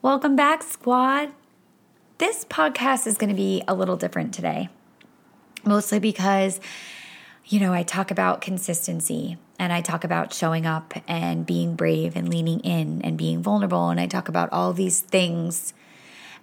[0.00, 1.32] Welcome back, squad.
[2.18, 4.68] This podcast is going to be a little different today,
[5.64, 6.60] mostly because,
[7.46, 12.14] you know, I talk about consistency and I talk about showing up and being brave
[12.14, 13.90] and leaning in and being vulnerable.
[13.90, 15.74] And I talk about all these things.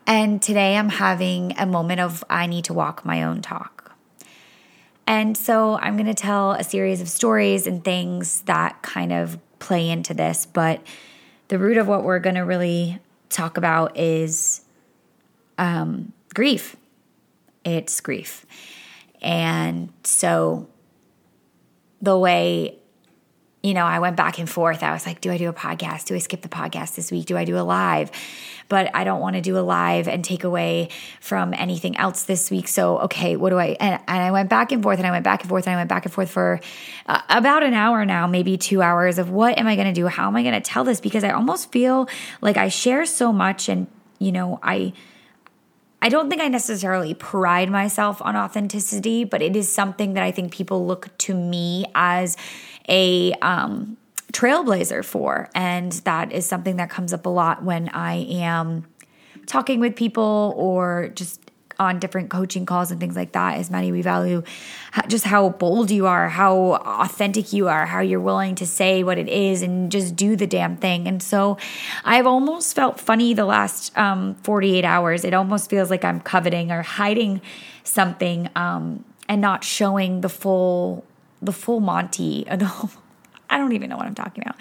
[0.05, 3.95] And today I'm having a moment of I need to walk my own talk.
[5.07, 9.39] And so I'm going to tell a series of stories and things that kind of
[9.59, 10.45] play into this.
[10.45, 10.81] But
[11.47, 12.99] the root of what we're going to really
[13.29, 14.61] talk about is
[15.57, 16.75] um, grief.
[17.63, 18.45] It's grief.
[19.21, 20.67] And so
[22.01, 22.77] the way
[23.65, 24.83] you know, I went back and forth.
[24.83, 26.05] I was like, do I do a podcast?
[26.05, 27.25] Do I skip the podcast this week?
[27.25, 28.11] Do I do a live?
[28.69, 32.51] But I don't want to do a live and take away from anything else this
[32.51, 32.67] week.
[32.67, 33.75] So, okay, what do I?
[33.79, 35.77] And, and I went back and forth and I went back and forth and I
[35.77, 36.59] went back and forth for
[37.07, 40.05] uh, about an hour now, maybe two hours of what am I going to do?
[40.05, 41.01] How am I going to tell this?
[41.01, 42.07] Because I almost feel
[42.41, 43.87] like I share so much and,
[44.19, 44.93] you know, I.
[46.01, 50.29] I don't think I necessarily pride myself on authenticity, but it is something that I
[50.29, 52.37] think people look to me as
[52.87, 53.97] a um,
[54.31, 55.49] trailblazer for.
[55.55, 58.85] And that is something that comes up a lot when I am
[59.45, 61.39] talking with people or just
[61.79, 64.43] on different coaching calls and things like that is Maddie, we value
[65.07, 69.17] just how bold you are, how authentic you are, how you're willing to say what
[69.17, 71.07] it is and just do the damn thing.
[71.07, 71.57] And so
[72.03, 75.25] I've almost felt funny the last um, 48 hours.
[75.25, 77.41] It almost feels like I'm coveting or hiding
[77.83, 81.05] something um, and not showing the full
[81.41, 84.57] the full Monty, I don't even know what I'm talking about.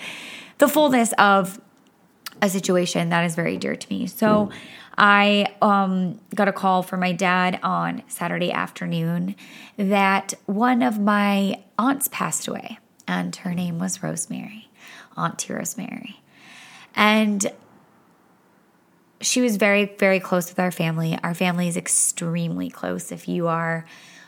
[0.59, 1.61] The fullness of
[2.43, 4.07] a situation that is very dear to me.
[4.07, 4.51] So
[4.97, 9.35] I um, got a call from my dad on Saturday afternoon
[9.77, 12.79] that one of my aunts passed away,
[13.09, 14.69] and her name was Rosemary,
[15.17, 16.21] Auntie Rosemary.
[16.95, 17.51] And
[19.21, 21.19] she was very, very close with our family.
[21.23, 23.11] Our family is extremely close.
[23.11, 23.87] If you are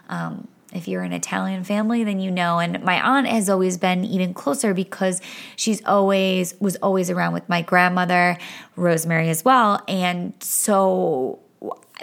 [0.08, 2.59] um, if you're an Italian family, then you know.
[2.59, 5.20] And my aunt has always been even closer because
[5.56, 8.38] she's always was always around with my grandmother,
[8.76, 9.82] Rosemary as well.
[9.88, 11.41] And so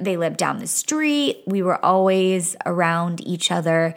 [0.01, 1.43] they lived down the street.
[1.45, 3.93] We were always around each other,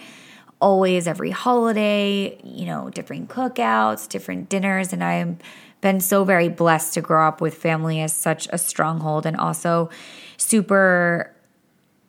[0.61, 4.93] always every holiday, you know, different cookouts, different dinners.
[4.93, 5.37] And I've
[5.81, 9.91] been so very blessed to grow up with family as such a stronghold and also
[10.37, 11.33] super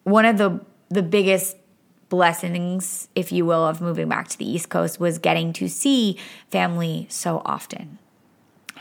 [0.04, 1.58] one of the the biggest
[2.10, 6.18] blessings, if you will, of moving back to the East Coast was getting to see
[6.50, 8.00] family so often.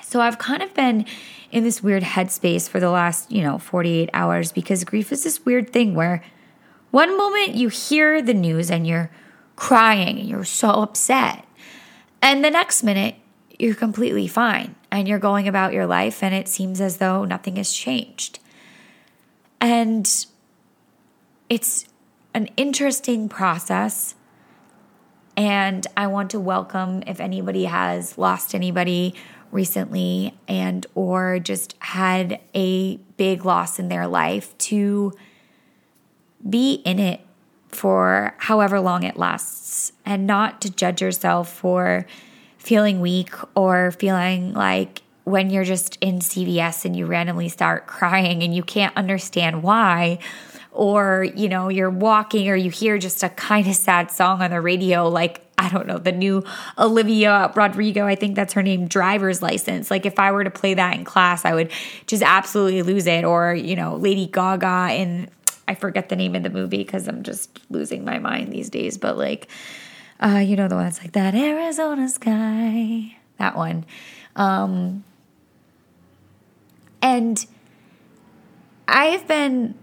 [0.03, 1.05] So I've kind of been
[1.51, 5.45] in this weird headspace for the last, you know, 48 hours because grief is this
[5.45, 6.23] weird thing where
[6.91, 9.11] one moment you hear the news and you're
[9.57, 11.45] crying and you're so upset.
[12.23, 13.17] And the next minute
[13.59, 17.57] you're completely fine and you're going about your life and it seems as though nothing
[17.57, 18.39] has changed.
[19.61, 20.27] And
[21.49, 21.87] it's
[22.37, 24.15] an interesting process.
[25.39, 29.15] And I want to welcome if anybody has lost anybody
[29.51, 35.15] recently and or just had a big loss in their life to
[36.49, 37.23] be in it
[37.69, 42.05] for however long it lasts and not to judge yourself for
[42.59, 48.43] feeling weak or feeling like when you're just in CVS and you randomly start crying
[48.43, 50.19] and you can't understand why
[50.77, 54.51] or you know you're walking or you hear just a kind of sad song on
[54.51, 56.45] the radio like I don't know, the new
[56.79, 59.91] Olivia Rodrigo, I think that's her name, driver's license.
[59.91, 61.73] Like if I were to play that in class, I would
[62.07, 63.25] just absolutely lose it.
[63.25, 65.31] Or, you know, Lady Gaga in
[65.69, 68.99] I forget the name of the movie because I'm just losing my mind these days.
[68.99, 69.49] But like,
[70.21, 73.85] uh, you know, the one that's like that Arizona sky, that one.
[74.37, 75.05] Um,
[77.03, 77.45] and
[78.87, 79.75] I've been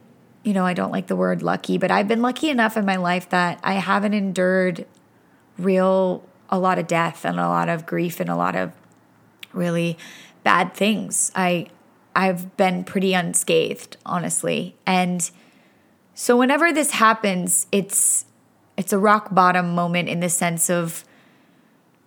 [0.44, 2.98] you know, I don't like the word lucky, but I've been lucky enough in my
[2.98, 4.86] life that I haven't endured
[5.58, 8.74] real, a lot of death and a lot of grief and a lot of
[9.54, 9.98] really
[10.44, 11.32] bad things.
[11.36, 11.68] I,
[12.16, 14.76] I've been pretty unscathed, honestly.
[14.86, 15.30] And
[16.14, 18.26] so whenever this happens, it's,
[18.78, 21.06] it's a rock bottom moment in the sense of,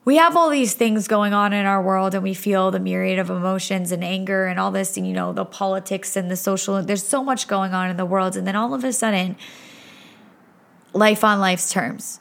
[0.06, 3.18] we have all these things going on in our world and we feel the myriad
[3.18, 6.80] of emotions and anger and all this, and, you know, the politics and the social,
[6.80, 8.36] there's so much going on in the world.
[8.36, 9.34] And then all of a sudden,
[10.92, 12.20] life on life's terms,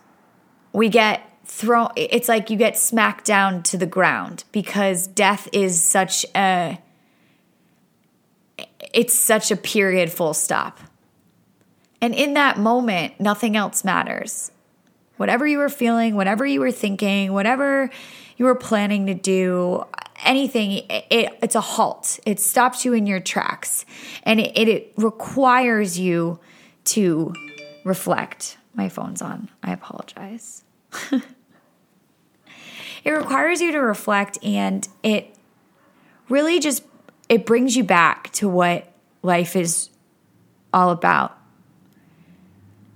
[0.74, 5.80] we get thrown, it's like you get smacked down to the ground because death is
[5.80, 6.80] such a,
[8.96, 10.80] it's such a period full stop.
[12.02, 14.50] And in that moment, nothing else matters
[15.18, 17.90] whatever you were feeling, whatever you were thinking, whatever
[18.38, 19.86] you were planning to do,
[20.24, 22.20] anything, it, it, it's a halt.
[22.26, 23.86] It stops you in your tracks,
[24.24, 26.40] and it, it, requires you
[26.86, 27.34] to
[27.84, 28.58] reflect.
[28.74, 29.50] My phone's on.
[29.64, 30.64] I apologize.
[33.04, 35.36] it requires you to reflect, and it
[36.30, 36.84] really just
[37.30, 38.92] it brings you back to what
[39.22, 39.90] life is
[40.74, 41.38] all about.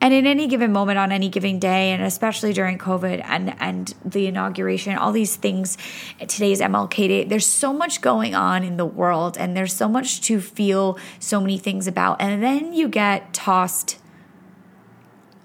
[0.02, 3.94] And in any given moment on any given day, and especially during COVID and, and
[4.06, 5.78] the inauguration, all these things,
[6.20, 10.22] today's MLK Day, there's so much going on in the world and there's so much
[10.22, 12.22] to feel so many things about.
[12.22, 14.00] And then you get tossed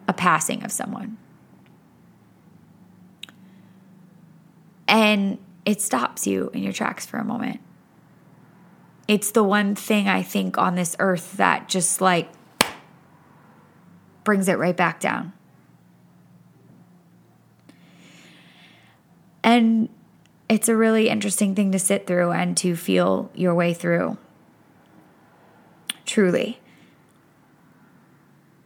[0.06, 1.18] a passing of someone.
[4.86, 7.60] And it stops you in your tracks for a moment.
[9.08, 12.30] It's the one thing I think on this earth that just like
[14.24, 15.32] brings it right back down.
[19.42, 19.90] And
[20.48, 24.16] it's a really interesting thing to sit through and to feel your way through.
[26.06, 26.60] Truly.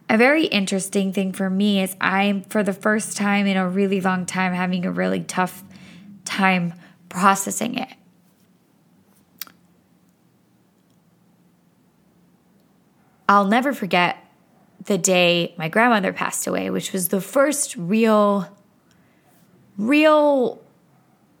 [0.09, 4.01] A very interesting thing for me is I'm, for the first time in a really
[4.01, 5.63] long time, having a really tough
[6.25, 6.73] time
[7.09, 7.89] processing it.
[13.27, 14.17] I'll never forget
[14.89, 18.49] the day my grandmother passed away, which was the first real,
[19.77, 20.59] real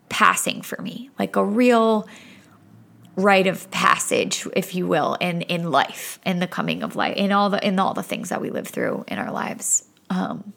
[0.07, 2.07] passing for me, like a real
[3.15, 7.31] rite of passage, if you will, in in life, in the coming of life, in
[7.31, 9.83] all the in all the things that we live through in our lives.
[10.11, 10.53] Um,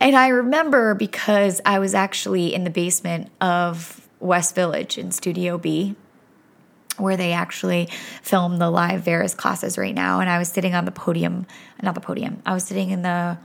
[0.00, 5.58] and I remember because I was actually in the basement of West Village in Studio
[5.58, 5.94] B
[6.98, 7.88] where they actually
[8.22, 10.20] film the live Variis classes right now.
[10.20, 11.46] And I was sitting on the podium,
[11.82, 13.38] not the podium, I was sitting in the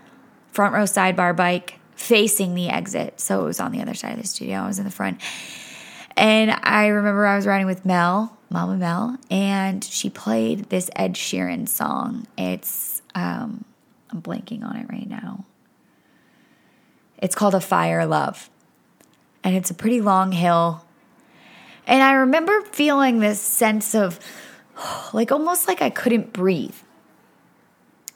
[0.51, 3.19] front row sidebar bike facing the exit.
[3.19, 4.59] So it was on the other side of the studio.
[4.59, 5.21] I was in the front.
[6.17, 11.13] And I remember I was riding with Mel, Mama Mel, and she played this Ed
[11.13, 12.27] Sheeran song.
[12.37, 13.63] It's, um,
[14.09, 15.45] I'm blanking on it right now.
[17.17, 18.49] It's called Afire Love.
[19.43, 20.85] And it's a pretty long hill
[21.87, 24.19] and I remember feeling this sense of
[25.13, 26.75] like almost like I couldn't breathe.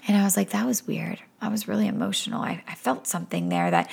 [0.07, 1.19] And I was like, that was weird.
[1.41, 2.41] I was really emotional.
[2.41, 3.89] I, I felt something there that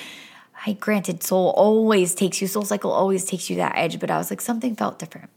[0.65, 4.17] I granted soul always takes you, soul cycle always takes you that edge, but I
[4.17, 5.29] was like, something felt different.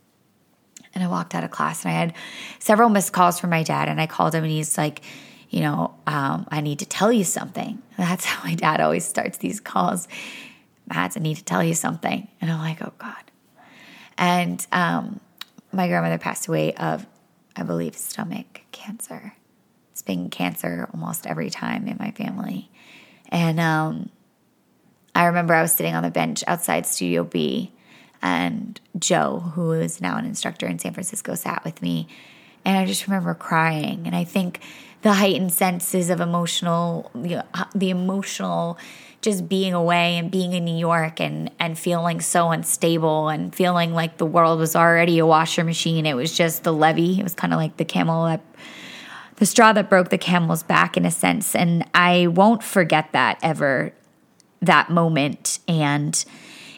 [0.95, 2.15] And I walked out of class and I had
[2.59, 3.89] several missed calls from my dad.
[3.89, 5.03] And I called him and he's like,
[5.51, 7.83] you know, um, I need to tell you something.
[7.99, 10.09] that's how my dad always starts these calls.
[10.89, 12.29] Mads, I need to tell you something.
[12.41, 13.26] And I'm like, oh God.
[14.19, 15.21] And um,
[15.73, 17.07] my grandmother passed away of,
[17.55, 19.35] I believe, stomach cancer.
[19.93, 22.71] It's been cancer almost every time in my family.
[23.31, 24.11] And um,
[25.15, 27.73] I remember I was sitting on the bench outside Studio B,
[28.23, 32.09] and Joe, who is now an instructor in San Francisco, sat with me.
[32.67, 34.03] And I just remember crying.
[34.07, 34.61] And I think
[35.03, 38.77] the heightened senses of emotional, the, the emotional
[39.23, 43.93] just being away and being in New York and and feeling so unstable and feeling
[43.93, 46.07] like the world was already a washer machine.
[46.07, 47.19] It was just the levee.
[47.19, 48.43] It was kind of like the camel that
[49.37, 51.55] the straw that broke the camel's back in a sense.
[51.55, 53.93] And I won't forget that ever
[54.61, 56.25] that moment and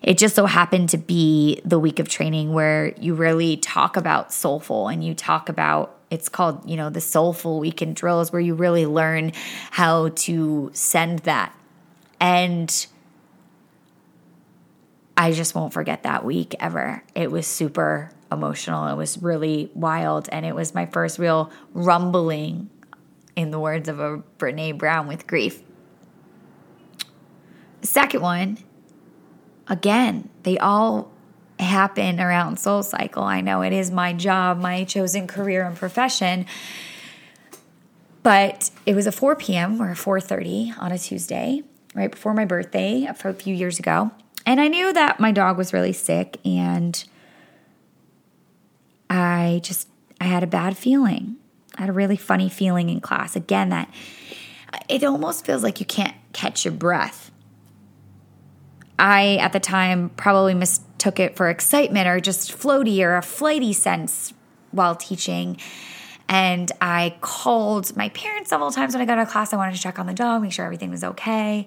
[0.02, 4.32] it just so happened to be the week of training where you really talk about
[4.32, 8.54] soulful and you talk about it's called you know the soulful weekend drills where you
[8.54, 9.32] really learn
[9.70, 11.54] how to send that
[12.20, 12.86] and
[15.18, 17.02] I just won't forget that week ever.
[17.12, 18.86] It was super emotional.
[18.86, 20.28] It was really wild.
[20.30, 22.70] And it was my first real rumbling,
[23.34, 25.60] in the words of a Brene Brown, with grief.
[27.82, 28.58] Second one,
[29.68, 31.10] again, they all
[31.58, 33.24] happen around Soul Cycle.
[33.24, 36.46] I know it is my job, my chosen career and profession.
[38.22, 39.80] But it was a 4 p.m.
[39.80, 41.62] or 4:30 on a Tuesday,
[41.94, 44.10] right before my birthday a few years ago.
[44.44, 47.02] And I knew that my dog was really sick and
[49.10, 49.88] I just
[50.20, 51.36] I had a bad feeling.
[51.76, 53.36] I had a really funny feeling in class.
[53.36, 53.92] Again, that
[54.88, 57.30] it almost feels like you can't catch your breath.
[58.98, 63.72] I at the time probably mistook it for excitement or just floaty or a flighty
[63.72, 64.34] sense
[64.72, 65.58] while teaching.
[66.28, 69.52] And I called my parents several times when I got out of class.
[69.52, 71.66] I wanted to check on the dog, make sure everything was okay.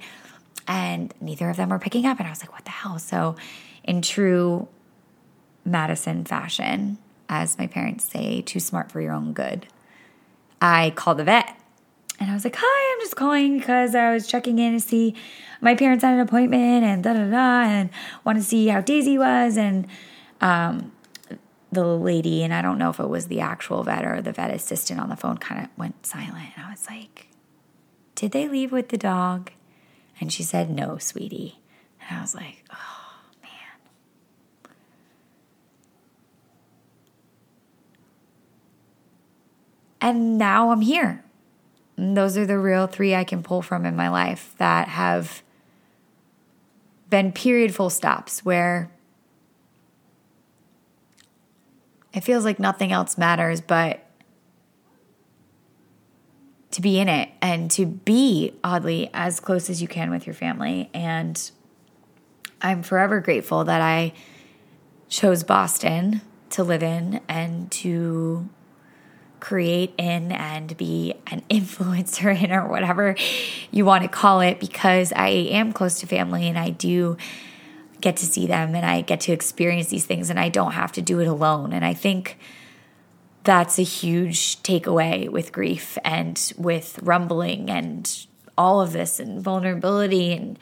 [0.68, 2.20] And neither of them were picking up.
[2.20, 3.00] And I was like, what the hell?
[3.00, 3.36] So,
[3.84, 4.68] in true
[5.66, 9.66] Madison fashion, as my parents say, too smart for your own good,
[10.62, 11.58] I called the vet.
[12.22, 15.16] And I was like, Hi, I'm just calling because I was checking in to see
[15.60, 17.90] my parents had an appointment and da da da and
[18.24, 19.88] want to see how Daisy was and
[20.40, 20.92] um
[21.72, 24.52] the lady and I don't know if it was the actual vet or the vet
[24.52, 27.28] assistant on the phone kind of went silent and I was like,
[28.14, 29.52] Did they leave with the dog?
[30.20, 31.58] And she said, No, sweetie.
[32.08, 34.74] And I was like, Oh man.
[40.00, 41.24] And now I'm here.
[42.02, 45.44] Those are the real three I can pull from in my life that have
[47.12, 48.90] been period full stops where
[52.12, 54.04] it feels like nothing else matters but
[56.72, 60.34] to be in it and to be oddly as close as you can with your
[60.34, 60.90] family.
[60.96, 61.52] And
[62.64, 64.14] I'm forever grateful that I
[65.08, 68.50] chose Boston to live in and to
[69.42, 73.16] create in and be an influencer in or whatever
[73.72, 77.18] you want to call it because I am close to family and I do
[78.00, 80.94] get to see them and I get to experience these things and I don't have
[80.94, 81.74] to do it alone.
[81.74, 82.38] And I think
[83.44, 88.26] that's a huge takeaway with grief and with rumbling and
[88.58, 90.58] all of this and vulnerability and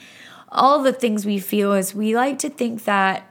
[0.49, 3.29] all the things we feel is we like to think that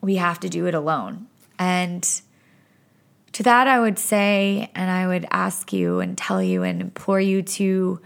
[0.00, 1.26] we have to do it alone.
[1.58, 2.08] And
[3.32, 7.20] to that, I would say, and I would ask you and tell you and implore
[7.20, 8.00] you to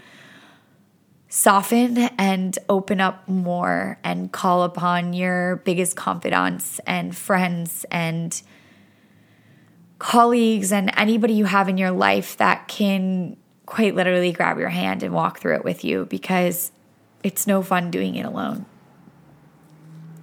[1.29, 8.41] soften and open up more and call upon your biggest confidants and friends and
[9.99, 15.03] colleagues and anybody you have in your life that can quite literally grab your hand
[15.03, 16.71] and walk through it with you because
[17.23, 18.65] it's no fun doing it alone.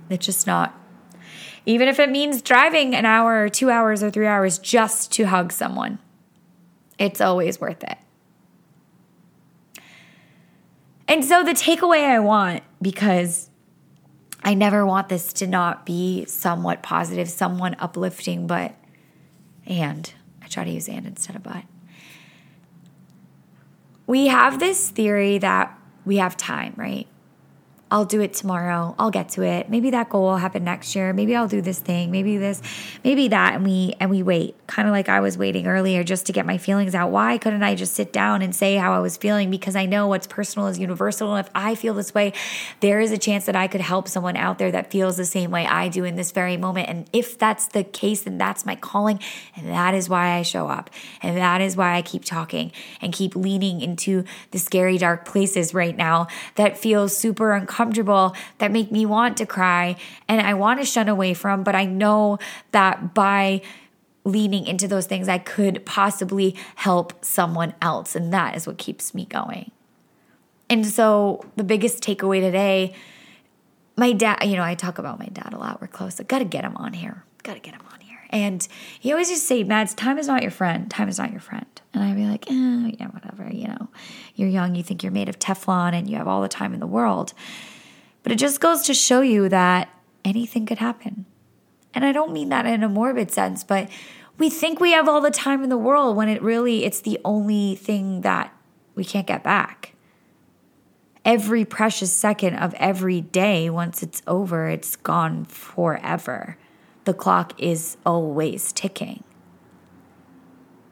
[0.09, 0.79] It's just not.
[1.65, 5.25] Even if it means driving an hour or two hours or three hours just to
[5.25, 5.99] hug someone,
[6.99, 7.99] it's always worth it.
[11.07, 13.51] And so, the takeaway I want, because
[14.43, 18.75] I never want this to not be somewhat positive, somewhat uplifting, but
[19.67, 20.13] and.
[20.43, 21.65] I try to use and instead of but.
[24.07, 27.07] We have this theory that we have time, right?
[27.93, 28.95] I'll do it tomorrow.
[28.99, 29.69] I'll get to it.
[29.69, 31.13] Maybe that goal will happen next year.
[31.13, 32.11] Maybe I'll do this thing.
[32.11, 32.63] Maybe this,
[33.05, 33.53] maybe that.
[33.55, 34.57] And we and we wait.
[34.67, 37.11] Kind of like I was waiting earlier just to get my feelings out.
[37.11, 39.51] Why couldn't I just sit down and say how I was feeling?
[39.51, 41.35] Because I know what's personal is universal.
[41.35, 42.33] And if I feel this way,
[42.81, 45.51] there is a chance that I could help someone out there that feels the same
[45.51, 46.89] way I do in this very moment.
[46.89, 49.21] And if that's the case, then that's my calling.
[49.55, 50.89] And that is why I show up.
[51.21, 52.73] And that is why I keep talking
[53.03, 58.35] and keep leaning into the scary, dark places right now that feel super uncomfortable uncomfortable
[58.59, 59.97] that make me want to cry
[60.29, 62.39] and I want to shun away from, but I know
[62.71, 63.63] that by
[64.25, 68.15] leaning into those things, I could possibly help someone else.
[68.15, 69.73] And that is what keeps me going.
[70.71, 72.95] And so, the biggest takeaway today,
[73.97, 75.81] my dad, you know, I talk about my dad a lot.
[75.81, 76.19] We're close.
[76.19, 77.25] I got to get him on here.
[77.43, 78.21] Got to get him on here.
[78.31, 78.67] And
[78.99, 80.91] he always used to say, Mads, time is not your friend.
[80.91, 81.67] Time is not your friend.
[81.93, 83.53] And I'd be like, eh, yeah, whatever.
[83.53, 83.89] You know,
[84.35, 84.75] you're young.
[84.75, 87.35] You think you're made of Teflon and you have all the time in the world.
[88.23, 89.89] But it just goes to show you that
[90.25, 91.27] anything could happen.
[91.95, 93.89] And I don't mean that in a morbid sense, but
[94.39, 97.21] we think we have all the time in the world when it really it's the
[97.25, 98.55] only thing that
[98.95, 99.95] we can't get back.
[101.25, 106.57] Every precious second of every day once it's over, it's gone forever.
[107.05, 109.23] The clock is always ticking.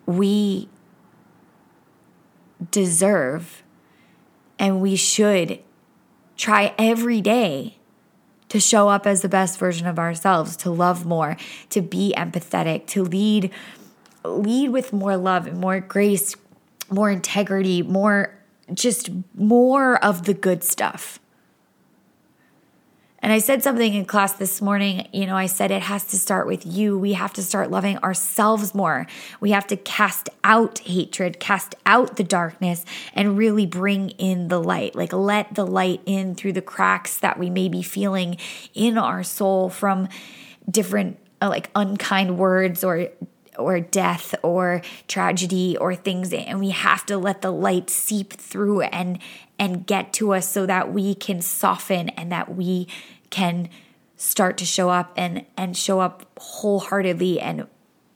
[0.07, 0.69] We
[2.71, 3.63] deserve
[4.59, 5.61] and we should
[6.41, 7.77] try every day
[8.49, 11.37] to show up as the best version of ourselves, to love more,
[11.69, 13.51] to be empathetic, to lead
[14.25, 16.35] lead with more love and more grace,
[16.91, 18.35] more integrity, more
[18.73, 21.21] just more of the good stuff.
[23.23, 25.07] And I said something in class this morning.
[25.13, 26.99] You know, I said it has to start with you.
[26.99, 29.07] We have to start loving ourselves more.
[29.41, 34.63] We have to cast out hatred, cast out the darkness, and really bring in the
[34.63, 34.95] light.
[34.95, 38.39] Like let the light in through the cracks that we may be feeling
[38.73, 40.09] in our soul from
[40.71, 43.09] different, uh, like unkind words or
[43.61, 48.81] or death or tragedy or things and we have to let the light seep through
[48.83, 49.19] and
[49.59, 52.89] and get to us so that we can soften and that we
[53.29, 53.69] can
[54.17, 57.67] start to show up and and show up wholeheartedly and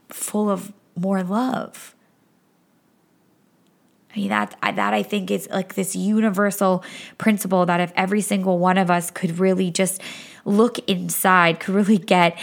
[0.09, 1.95] full of more love.
[4.15, 6.85] I mean that that I think is like this universal
[7.19, 10.01] principle that if every single one of us could really just
[10.45, 12.39] look inside, could really get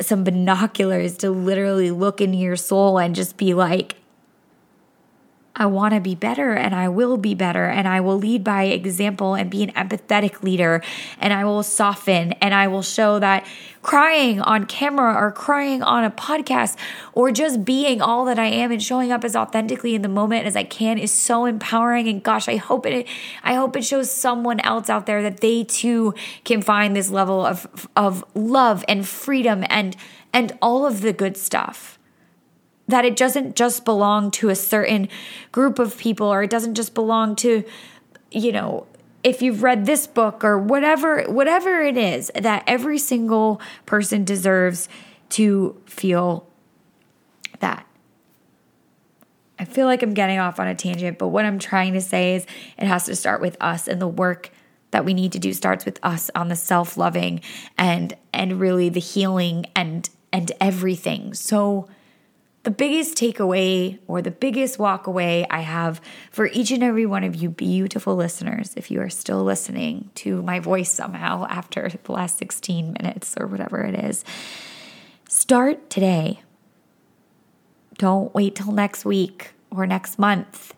[0.00, 3.96] some binoculars to literally look into your soul and just be like
[5.56, 8.64] I want to be better and I will be better and I will lead by
[8.64, 10.82] example and be an empathetic leader
[11.20, 13.46] and I will soften and I will show that
[13.82, 16.76] crying on camera or crying on a podcast
[17.12, 20.46] or just being all that I am and showing up as authentically in the moment
[20.46, 23.06] as I can is so empowering and gosh I hope it
[23.44, 27.46] I hope it shows someone else out there that they too can find this level
[27.46, 29.96] of of love and freedom and
[30.32, 31.98] and all of the good stuff
[32.88, 35.08] that it doesn't just belong to a certain
[35.52, 37.64] group of people or it doesn't just belong to
[38.30, 38.86] you know
[39.22, 44.88] if you've read this book or whatever whatever it is that every single person deserves
[45.30, 46.46] to feel
[47.60, 47.86] that
[49.58, 52.34] I feel like I'm getting off on a tangent, but what I'm trying to say
[52.34, 54.50] is it has to start with us and the work
[54.90, 57.40] that we need to do starts with us on the self-loving
[57.78, 61.34] and and really the healing and and everything.
[61.34, 61.88] So
[62.64, 67.22] the biggest takeaway or the biggest walk away I have for each and every one
[67.22, 72.12] of you beautiful listeners, if you are still listening to my voice somehow after the
[72.12, 74.24] last 16 minutes or whatever it is,
[75.28, 76.40] start today.
[77.98, 80.74] Don't wait till next week or next month.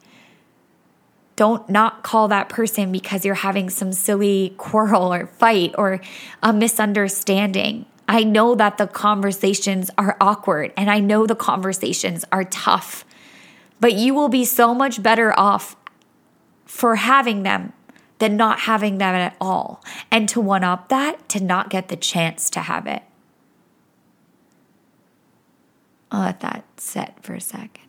[1.37, 6.00] Don't not call that person because you're having some silly quarrel or fight or
[6.43, 7.87] a misunderstanding.
[8.09, 13.05] I know that the conversations are awkward and I know the conversations are tough,
[13.81, 15.77] but you will be so much better off
[16.65, 17.73] for having them
[18.19, 19.83] than not having them at all.
[20.11, 23.03] And to one up that, to not get the chance to have it.
[26.11, 27.83] I'll let that set for a second.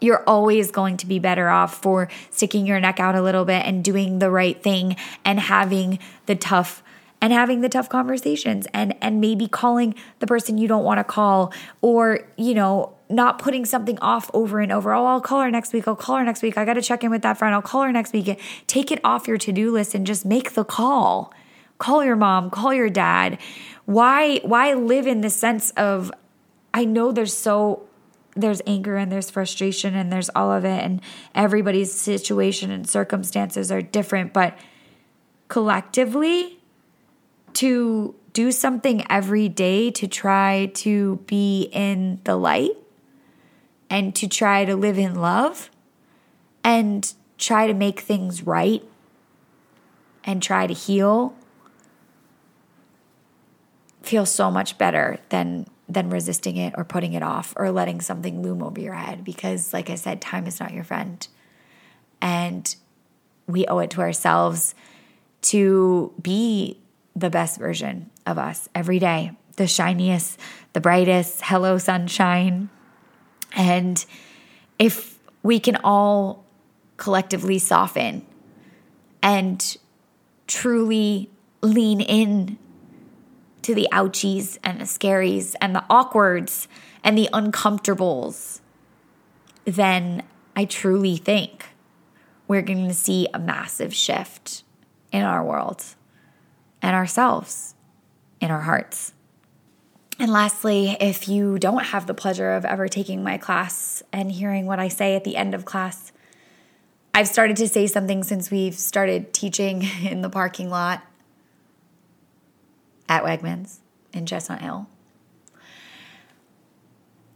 [0.00, 3.64] You're always going to be better off for sticking your neck out a little bit
[3.64, 6.82] and doing the right thing and having the tough
[7.24, 11.04] and having the tough conversations and and maybe calling the person you don't want to
[11.04, 14.92] call or you know not putting something off over and over.
[14.92, 17.02] Oh i'll call her next week i'll call her next week i got to check
[17.02, 18.38] in with that friend i'll call her next week.
[18.66, 21.32] Take it off your to-do list and just make the call.
[21.78, 23.38] Call your mom call your dad.
[23.86, 26.12] Why why live in the sense of
[26.74, 27.88] i know there's so
[28.36, 31.00] there's anger and there's frustration and there's all of it and
[31.34, 34.58] everybody's situation and circumstances are different but
[35.48, 36.58] collectively
[37.54, 42.72] to do something every day to try to be in the light
[43.88, 45.70] and to try to live in love
[46.64, 48.82] and try to make things right
[50.24, 51.34] and try to heal
[54.02, 58.42] feels so much better than than resisting it or putting it off or letting something
[58.42, 61.26] loom over your head because like I said time is not your friend.
[62.20, 62.74] And
[63.46, 64.74] we owe it to ourselves
[65.42, 66.78] to be
[67.16, 70.38] the best version of us every day, the shiniest,
[70.72, 72.68] the brightest, hello, sunshine.
[73.54, 74.04] And
[74.78, 76.44] if we can all
[76.96, 78.26] collectively soften
[79.22, 79.76] and
[80.46, 81.30] truly
[81.62, 82.58] lean in
[83.62, 86.68] to the ouchies and the scaries and the awkwards
[87.02, 88.60] and the uncomfortables,
[89.64, 90.22] then
[90.54, 91.66] I truly think
[92.46, 94.64] we're going to see a massive shift
[95.12, 95.84] in our world
[96.84, 97.74] and ourselves
[98.42, 99.14] in our hearts.
[100.18, 104.66] And lastly, if you don't have the pleasure of ever taking my class and hearing
[104.66, 106.12] what I say at the end of class,
[107.14, 111.02] I've started to say something since we've started teaching in the parking lot
[113.08, 113.78] at Wegmans
[114.12, 114.86] in Chestnut Hill.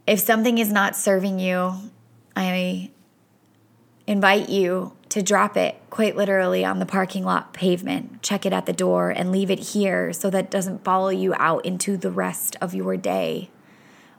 [0.05, 1.73] If something is not serving you,
[2.35, 2.91] I
[4.05, 8.65] invite you to drop it quite literally on the parking lot pavement, check it at
[8.65, 12.55] the door, and leave it here so that doesn't follow you out into the rest
[12.61, 13.49] of your day.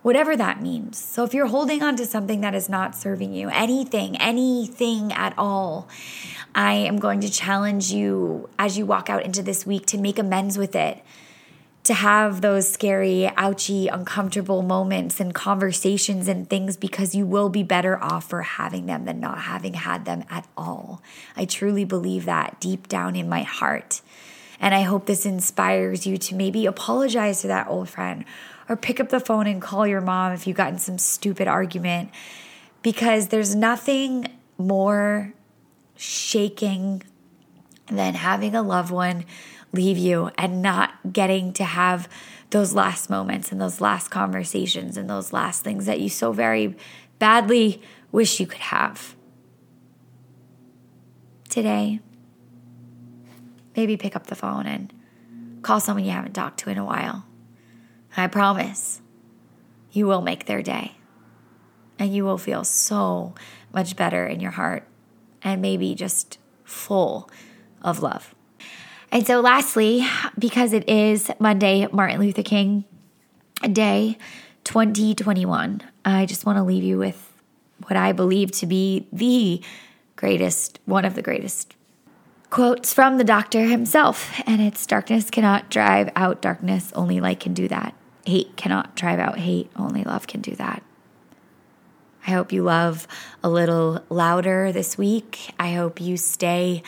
[0.02, 0.98] Whatever that means.
[0.98, 5.34] So, if you're holding on to something that is not serving you, anything, anything at
[5.36, 5.88] all,
[6.54, 10.18] I am going to challenge you as you walk out into this week to make
[10.18, 11.02] amends with it
[11.82, 17.62] to have those scary, ouchy, uncomfortable moments and conversations and things because you will be
[17.62, 21.00] better off for having them than not having had them at all.
[21.36, 24.02] I truly believe that deep down in my heart.
[24.60, 28.26] And I hope this inspires you to maybe apologize to that old friend
[28.68, 31.48] or pick up the phone and call your mom if you got in some stupid
[31.48, 32.10] argument
[32.82, 34.26] because there's nothing
[34.58, 35.32] more
[35.96, 37.02] shaking
[37.86, 39.24] than having a loved one
[39.72, 42.08] leave you and not getting to have
[42.50, 46.74] those last moments and those last conversations and those last things that you so very
[47.18, 47.80] badly
[48.10, 49.14] wish you could have.
[51.48, 52.00] Today,
[53.76, 54.92] maybe pick up the phone and
[55.62, 57.24] call someone you haven't talked to in a while.
[58.16, 59.00] I promise
[59.92, 60.96] you will make their day.
[62.00, 63.34] and you will feel so
[63.74, 64.88] much better in your heart
[65.42, 67.28] and maybe just full
[67.82, 68.34] of love.
[69.12, 70.06] And so, lastly,
[70.38, 72.84] because it is Monday, Martin Luther King
[73.60, 74.16] Day
[74.62, 77.32] 2021, I just want to leave you with
[77.86, 79.62] what I believe to be the
[80.14, 81.74] greatest, one of the greatest
[82.50, 84.40] quotes from the doctor himself.
[84.46, 87.94] And it's darkness cannot drive out darkness, only light can do that.
[88.24, 90.84] Hate cannot drive out hate, only love can do that.
[92.24, 93.08] I hope you love
[93.42, 95.50] a little louder this week.
[95.58, 96.84] I hope you stay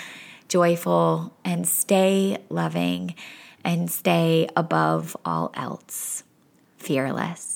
[0.52, 3.14] joyful and stay loving
[3.64, 6.24] and stay above all else
[6.76, 7.51] fearless.